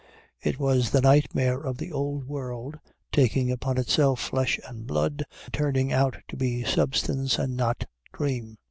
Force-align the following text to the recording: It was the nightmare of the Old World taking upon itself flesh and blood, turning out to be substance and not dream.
It 0.41 0.57
was 0.57 0.89
the 0.89 1.01
nightmare 1.01 1.59
of 1.59 1.77
the 1.77 1.91
Old 1.91 2.23
World 2.27 2.79
taking 3.11 3.51
upon 3.51 3.77
itself 3.77 4.19
flesh 4.19 4.59
and 4.67 4.87
blood, 4.87 5.23
turning 5.53 5.93
out 5.93 6.17
to 6.29 6.35
be 6.35 6.63
substance 6.63 7.37
and 7.37 7.55
not 7.55 7.85
dream. 8.11 8.57